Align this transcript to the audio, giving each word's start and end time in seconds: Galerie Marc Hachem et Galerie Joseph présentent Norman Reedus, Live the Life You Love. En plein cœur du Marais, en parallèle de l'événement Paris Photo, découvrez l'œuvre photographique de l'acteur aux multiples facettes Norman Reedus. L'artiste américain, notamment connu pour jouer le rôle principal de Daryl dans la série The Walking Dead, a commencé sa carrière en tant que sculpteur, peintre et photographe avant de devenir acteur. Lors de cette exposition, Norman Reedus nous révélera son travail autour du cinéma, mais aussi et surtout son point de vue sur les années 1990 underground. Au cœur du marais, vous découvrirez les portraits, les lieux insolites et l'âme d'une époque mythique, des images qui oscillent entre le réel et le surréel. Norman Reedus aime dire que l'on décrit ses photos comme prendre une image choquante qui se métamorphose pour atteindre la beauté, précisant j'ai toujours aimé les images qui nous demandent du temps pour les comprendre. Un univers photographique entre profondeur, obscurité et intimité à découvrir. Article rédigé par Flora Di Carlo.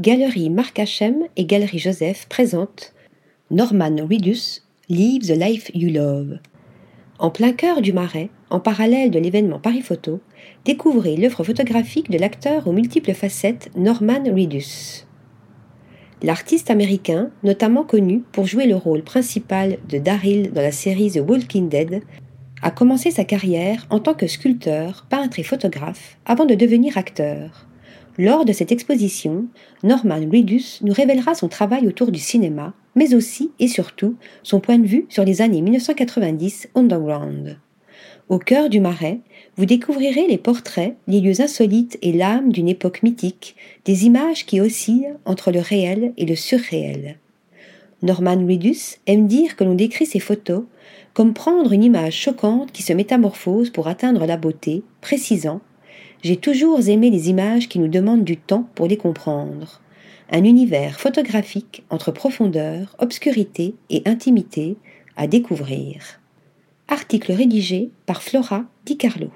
Galerie 0.00 0.48
Marc 0.48 0.78
Hachem 0.78 1.24
et 1.34 1.44
Galerie 1.44 1.80
Joseph 1.80 2.26
présentent 2.28 2.94
Norman 3.50 3.96
Reedus, 4.08 4.62
Live 4.88 5.26
the 5.26 5.36
Life 5.36 5.72
You 5.74 5.90
Love. 5.92 6.38
En 7.18 7.30
plein 7.30 7.50
cœur 7.50 7.82
du 7.82 7.92
Marais, 7.92 8.30
en 8.48 8.60
parallèle 8.60 9.10
de 9.10 9.18
l'événement 9.18 9.58
Paris 9.58 9.82
Photo, 9.82 10.20
découvrez 10.64 11.16
l'œuvre 11.16 11.42
photographique 11.42 12.10
de 12.12 12.18
l'acteur 12.18 12.68
aux 12.68 12.72
multiples 12.72 13.12
facettes 13.12 13.70
Norman 13.74 14.22
Reedus. 14.32 15.04
L'artiste 16.22 16.70
américain, 16.70 17.32
notamment 17.42 17.82
connu 17.82 18.22
pour 18.30 18.46
jouer 18.46 18.68
le 18.68 18.76
rôle 18.76 19.02
principal 19.02 19.78
de 19.88 19.98
Daryl 19.98 20.52
dans 20.52 20.62
la 20.62 20.70
série 20.70 21.10
The 21.10 21.24
Walking 21.28 21.68
Dead, 21.68 22.02
a 22.62 22.70
commencé 22.70 23.10
sa 23.10 23.24
carrière 23.24 23.84
en 23.90 23.98
tant 23.98 24.14
que 24.14 24.28
sculpteur, 24.28 25.06
peintre 25.10 25.40
et 25.40 25.44
photographe 25.44 26.18
avant 26.24 26.44
de 26.44 26.54
devenir 26.54 26.96
acteur. 26.96 27.67
Lors 28.20 28.44
de 28.44 28.52
cette 28.52 28.72
exposition, 28.72 29.46
Norman 29.84 30.16
Reedus 30.16 30.80
nous 30.82 30.92
révélera 30.92 31.36
son 31.36 31.46
travail 31.46 31.86
autour 31.86 32.10
du 32.10 32.18
cinéma, 32.18 32.74
mais 32.96 33.14
aussi 33.14 33.52
et 33.60 33.68
surtout 33.68 34.16
son 34.42 34.58
point 34.58 34.78
de 34.78 34.88
vue 34.88 35.06
sur 35.08 35.24
les 35.24 35.40
années 35.40 35.62
1990 35.62 36.70
underground. 36.74 37.58
Au 38.28 38.40
cœur 38.40 38.70
du 38.70 38.80
marais, 38.80 39.20
vous 39.56 39.66
découvrirez 39.66 40.26
les 40.26 40.36
portraits, 40.36 40.96
les 41.06 41.20
lieux 41.20 41.40
insolites 41.40 41.96
et 42.02 42.12
l'âme 42.12 42.50
d'une 42.50 42.68
époque 42.68 43.04
mythique, 43.04 43.54
des 43.84 44.04
images 44.04 44.46
qui 44.46 44.60
oscillent 44.60 45.14
entre 45.24 45.52
le 45.52 45.60
réel 45.60 46.12
et 46.16 46.26
le 46.26 46.34
surréel. 46.34 47.18
Norman 48.02 48.44
Reedus 48.46 48.98
aime 49.06 49.28
dire 49.28 49.54
que 49.54 49.62
l'on 49.62 49.74
décrit 49.74 50.06
ses 50.06 50.20
photos 50.20 50.64
comme 51.14 51.34
prendre 51.34 51.72
une 51.72 51.84
image 51.84 52.16
choquante 52.16 52.72
qui 52.72 52.82
se 52.82 52.92
métamorphose 52.92 53.70
pour 53.70 53.86
atteindre 53.86 54.26
la 54.26 54.36
beauté, 54.36 54.82
précisant 55.00 55.60
j'ai 56.22 56.36
toujours 56.36 56.88
aimé 56.88 57.10
les 57.10 57.30
images 57.30 57.68
qui 57.68 57.78
nous 57.78 57.88
demandent 57.88 58.24
du 58.24 58.36
temps 58.36 58.68
pour 58.74 58.86
les 58.86 58.96
comprendre. 58.96 59.80
Un 60.30 60.44
univers 60.44 61.00
photographique 61.00 61.84
entre 61.90 62.12
profondeur, 62.12 62.96
obscurité 62.98 63.74
et 63.88 64.02
intimité 64.04 64.76
à 65.16 65.26
découvrir. 65.26 66.20
Article 66.88 67.32
rédigé 67.32 67.90
par 68.06 68.22
Flora 68.22 68.64
Di 68.84 68.96
Carlo. 68.96 69.30